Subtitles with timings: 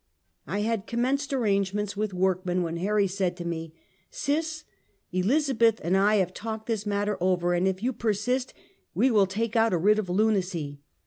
[0.47, 3.75] I had commenced arrangements with workmen, when Harry said to me:"
[4.09, 4.63] Sis,
[5.11, 8.51] Elizabeth and I have talked this matter over, and if you persist,
[8.95, 10.81] we will take out a writ of lunacy.